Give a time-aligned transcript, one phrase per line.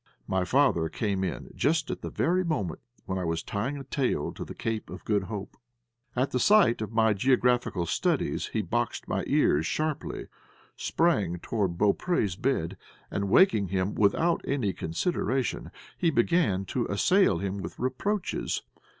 [0.25, 4.33] My father came in just at the very moment when I was tying a tail
[4.33, 5.55] to the Cape of Good Hope.
[6.15, 10.25] At the sight of my geographical studies he boxed my ears sharply,
[10.75, 12.77] sprang forward to Beaupré's bed,
[13.11, 15.69] and, awaking him without any consideration,
[15.99, 18.63] he began to assail him with reproaches.